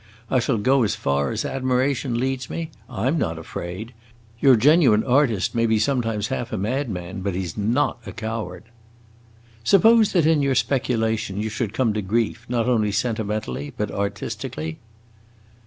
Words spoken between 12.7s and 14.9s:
sentimentally but artistically?"